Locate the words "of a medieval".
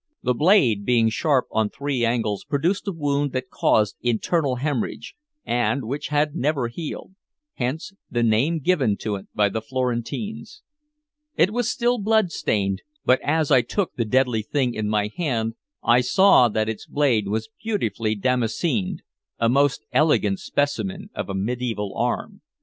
21.13-21.95